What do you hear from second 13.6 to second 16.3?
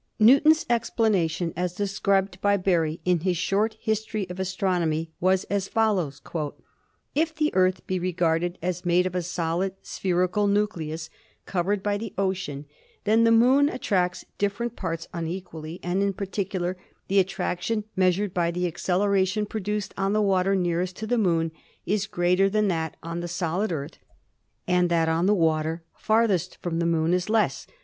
attracts different parts unequally, and in